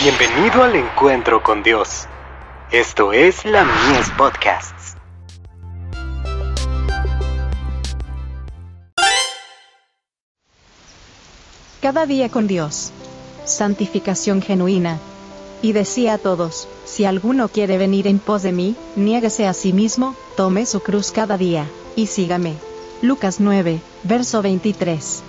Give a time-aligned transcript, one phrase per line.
[0.00, 2.06] Bienvenido al encuentro con Dios.
[2.70, 4.94] Esto es la Mies Podcasts.
[11.82, 12.92] Cada día con Dios.
[13.44, 14.98] Santificación genuina.
[15.62, 19.72] Y decía a todos, si alguno quiere venir en pos de mí, niéguese a sí
[19.72, 22.54] mismo, tome su cruz cada día, y sígame.
[23.02, 25.24] Lucas 9, verso 23.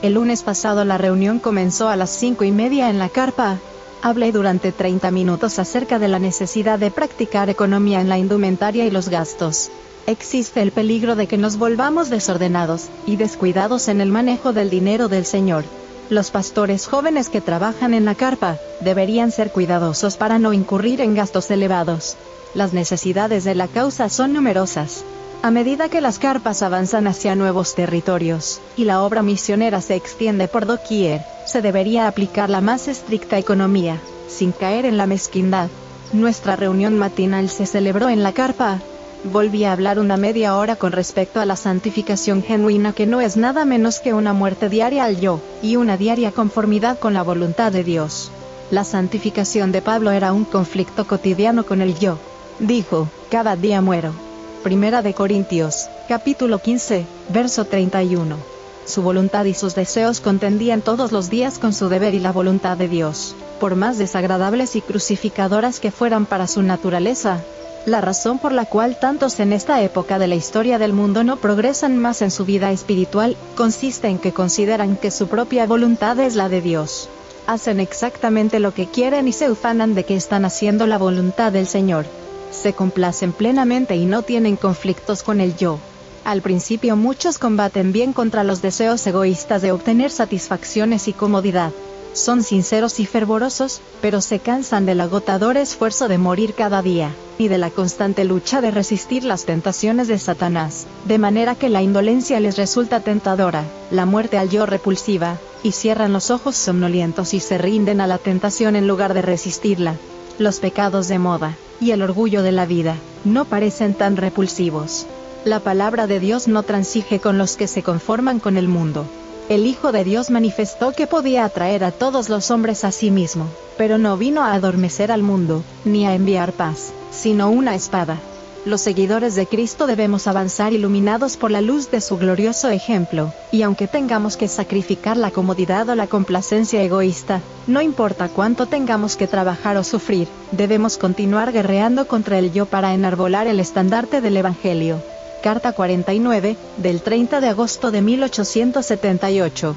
[0.00, 3.58] El lunes pasado la reunión comenzó a las cinco y media en la carpa,
[4.04, 8.90] Hablé durante 30 minutos acerca de la necesidad de practicar economía en la indumentaria y
[8.90, 9.70] los gastos.
[10.06, 15.08] Existe el peligro de que nos volvamos desordenados y descuidados en el manejo del dinero
[15.08, 15.64] del Señor.
[16.10, 21.14] Los pastores jóvenes que trabajan en la carpa deberían ser cuidadosos para no incurrir en
[21.14, 22.18] gastos elevados.
[22.52, 25.02] Las necesidades de la causa son numerosas.
[25.44, 30.48] A medida que las carpas avanzan hacia nuevos territorios, y la obra misionera se extiende
[30.48, 35.68] por doquier, se debería aplicar la más estricta economía, sin caer en la mezquindad.
[36.14, 38.80] Nuestra reunión matinal se celebró en la carpa.
[39.22, 43.36] Volví a hablar una media hora con respecto a la santificación genuina que no es
[43.36, 47.70] nada menos que una muerte diaria al yo, y una diaria conformidad con la voluntad
[47.70, 48.30] de Dios.
[48.70, 52.16] La santificación de Pablo era un conflicto cotidiano con el yo.
[52.60, 54.23] Dijo, cada día muero.
[54.64, 58.38] Primera de Corintios, capítulo 15, verso 31.
[58.86, 62.78] Su voluntad y sus deseos contendían todos los días con su deber y la voluntad
[62.78, 67.42] de Dios, por más desagradables y crucificadoras que fueran para su naturaleza.
[67.84, 71.36] La razón por la cual tantos en esta época de la historia del mundo no
[71.36, 76.36] progresan más en su vida espiritual, consiste en que consideran que su propia voluntad es
[76.36, 77.10] la de Dios.
[77.46, 81.66] Hacen exactamente lo que quieren y se ufanan de que están haciendo la voluntad del
[81.66, 82.06] Señor
[82.54, 85.78] se complacen plenamente y no tienen conflictos con el yo.
[86.24, 91.72] Al principio muchos combaten bien contra los deseos egoístas de obtener satisfacciones y comodidad.
[92.14, 97.48] Son sinceros y fervorosos, pero se cansan del agotador esfuerzo de morir cada día, y
[97.48, 102.38] de la constante lucha de resistir las tentaciones de Satanás, de manera que la indolencia
[102.38, 107.58] les resulta tentadora, la muerte al yo repulsiva, y cierran los ojos somnolientos y se
[107.58, 109.96] rinden a la tentación en lugar de resistirla.
[110.36, 115.06] Los pecados de moda, y el orgullo de la vida, no parecen tan repulsivos.
[115.44, 119.06] La palabra de Dios no transige con los que se conforman con el mundo.
[119.48, 123.46] El Hijo de Dios manifestó que podía atraer a todos los hombres a sí mismo,
[123.78, 128.18] pero no vino a adormecer al mundo, ni a enviar paz, sino una espada.
[128.64, 133.60] Los seguidores de Cristo debemos avanzar iluminados por la luz de su glorioso ejemplo, y
[133.60, 139.26] aunque tengamos que sacrificar la comodidad o la complacencia egoísta, no importa cuánto tengamos que
[139.26, 145.02] trabajar o sufrir, debemos continuar guerreando contra el yo para enarbolar el estandarte del Evangelio.
[145.42, 149.76] Carta 49, del 30 de agosto de 1878.